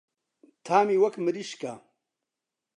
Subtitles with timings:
[0.65, 1.73] تامی وەک مریشکە.